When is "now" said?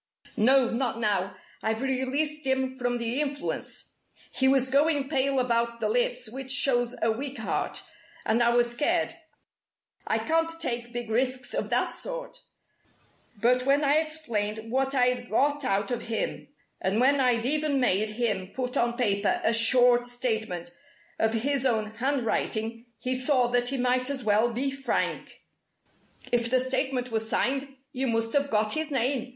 0.99-1.35